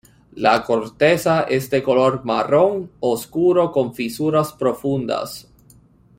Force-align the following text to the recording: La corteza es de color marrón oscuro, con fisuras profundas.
La 0.31 0.63
corteza 0.63 1.41
es 1.43 1.69
de 1.69 1.83
color 1.83 2.25
marrón 2.25 2.91
oscuro, 3.01 3.71
con 3.71 3.93
fisuras 3.93 4.51
profundas. 4.51 5.47